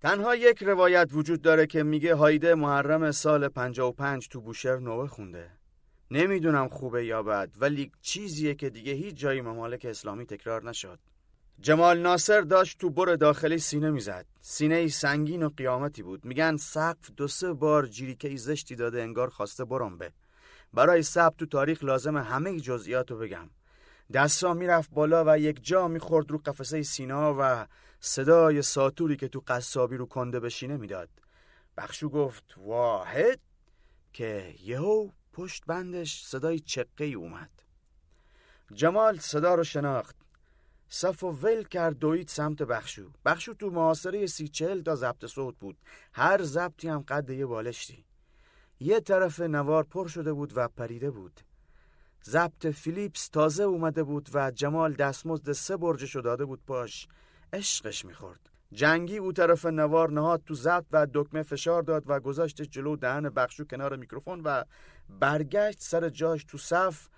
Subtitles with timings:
[0.00, 5.50] تنها یک روایت وجود داره که میگه هایده محرم سال 55 تو بوشهر نوه خونده.
[6.10, 10.98] نمی‌دونم خوبه یا بد ولی چیزیه که دیگه هیچ جایی ممالک اسلامی تکرار نشد.
[11.60, 14.26] جمال ناصر داشت تو بر داخلی سینه می‌زد.
[14.40, 16.24] سینه سنگین و قیامتی بود.
[16.24, 20.12] میگن سقف دو سه بار جیریکه زشتی داده انگار خواسته برم به
[20.74, 23.50] برای ثبت تو تاریخ لازم همه جزئیات رو بگم.
[24.14, 27.66] دستا می‌رفت بالا و یک جا می‌خورد رو قفسه سینا و
[28.00, 31.08] صدای ساتوری که تو قصابی رو کنده بشینه می‌داد.
[31.76, 33.40] بخشو گفت واحد؟
[34.12, 37.50] که یهو پشت بندش صدای چقه اومد.
[38.72, 40.16] جمال صدا رو شناخت.
[40.88, 43.10] صف و ول کرد دوید سمت بخشو.
[43.24, 45.76] بخشو تو معاصره سی چهل تا ضبط صوت بود.
[46.12, 48.04] هر ضبطی هم قد یه بالشتی.
[48.80, 51.40] یه طرف نوار پر شده بود و پریده بود.
[52.24, 57.08] ضبط فیلیپس تازه اومده بود و جمال دستمزد سه برجشو داده بود پاش.
[57.52, 58.50] عشقش می‌خورد.
[58.72, 63.28] جنگی او طرف نوار نهاد تو ضبط و دکمه فشار داد و گذاشت جلو دهن
[63.28, 64.64] بخشو کنار میکروفون و
[65.08, 67.08] برگشت سر جاش تو صف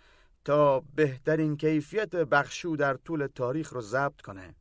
[0.44, 4.54] تا بهترین کیفیت بخشو در طول تاریخ رو ضبط کنه.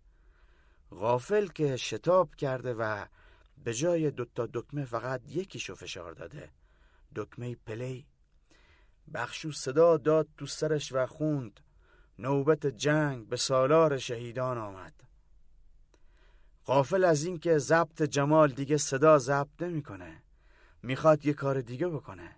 [0.92, 3.06] غافل که شتاب کرده و
[3.64, 6.50] به جای دوتا دکمه فقط یکیشو فشار داده.
[7.16, 8.06] دکمه پلی.
[9.14, 11.60] بخشو صدا داد تو سرش و خوند.
[12.20, 15.11] نوبت جنگ به سالار شهیدان آمد.
[16.66, 20.24] غافل از اینکه ضبط جمال دیگه صدا ضبط نمی‌کنه.
[20.84, 22.36] می‌خواد یه کار دیگه بکنه.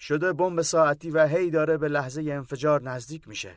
[0.00, 3.54] شده بمب ساعتی و هی داره به لحظه انفجار نزدیک میشه.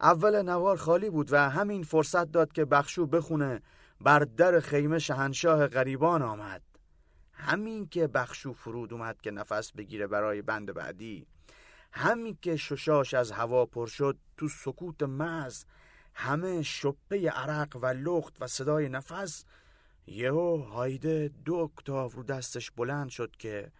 [0.00, 3.62] اول نوار خالی بود و همین فرصت داد که بخشو بخونه
[4.00, 6.62] بر در خیمه شهنشاه غریبان آمد.
[7.32, 11.26] همین که بخشو فرود اومد که نفس بگیره برای بند بعدی.
[11.92, 15.64] همین که ششاش از هوا پر شد تو سکوت مز
[16.20, 19.44] همه شپه عرق و لخت و صدای نفس
[20.06, 23.72] یهو هایده دو اکتاف رو دستش بلند شد که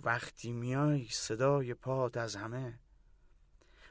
[0.00, 2.78] وقتی میای صدای پات از همه.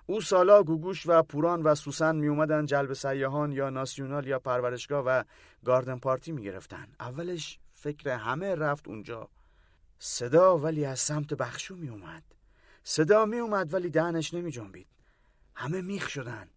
[0.06, 5.04] او سالا گوگوش و پوران و سوسن می اومدن جلب سیاهان یا ناسیونال یا پرورشگاه
[5.06, 5.24] و
[5.66, 6.88] گاردن پارتی می گرفتن.
[7.00, 9.30] اولش فکر همه رفت اونجا.
[10.00, 12.24] صدا ولی از سمت بخشو می اومد
[12.84, 14.88] صدا می اومد ولی دهنش نمی جنبید
[15.56, 16.50] همه میخ شدن.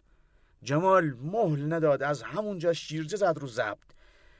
[0.62, 3.78] جمال مهل نداد از همونجا شیرجه زد رو زبط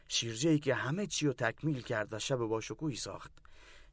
[0.09, 3.33] شیرجه ای که همه چی رو تکمیل کرد و شب با شکوهی ساخت.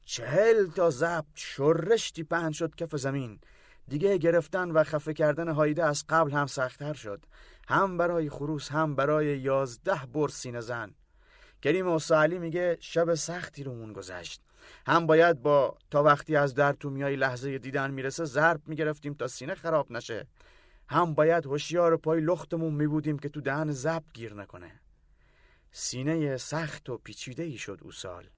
[0.06, 3.40] چهل تا زبط شرشتی پهن شد کف زمین.
[3.88, 7.26] دیگه گرفتن و خفه کردن هایده از قبل هم سختتر شد.
[7.68, 10.96] هم برای خروس هم برای یازده بر سینه زن.
[11.62, 14.42] کریم مصعلی میگه شب سختی رومون گذشت.
[14.88, 19.28] هم باید با تا وقتی از در تو میای لحظه دیدن می‌رسه ضرب می‌گرفتیم تا
[19.28, 20.28] سینه خراب نشه.
[20.90, 24.72] هم باید هوشیار پای لختمون می بودیم که تو دهن زب گیر نکنه.
[25.72, 28.30] سینه سخت و پیچیده ای شد او سال.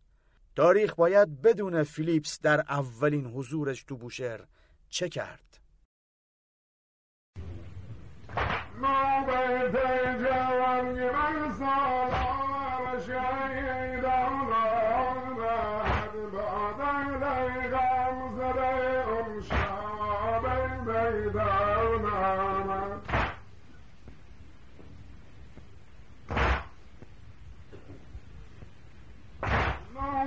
[0.55, 4.45] تاریخ باید بدون فیلیپس در اولین حضورش تو بوشهر
[4.89, 5.59] چه کرد؟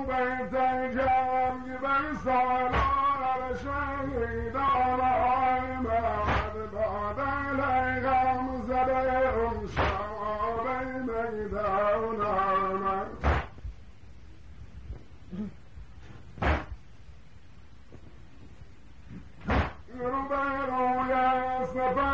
[0.09, 13.07] بيتجام برسال على شهيد على عيما قد بعد إليها مزرع شعبي ميدان عمر
[20.01, 22.14] ربيع يا سبا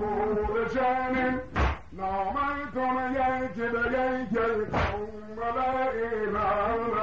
[0.00, 1.26] bore jani
[1.92, 4.70] na man kuma yanki da yankin
[5.36, 6.93] the la'ina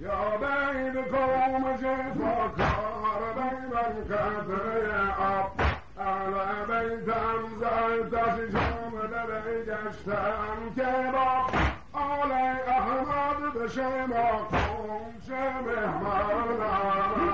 [0.00, 5.50] يا بين قوم جفكار بين كثر يا أب
[5.98, 11.50] على بيت أمزلت شجوم لدي جشتان كباب
[11.94, 17.29] علي أحمد بشمقكم شبه مرنان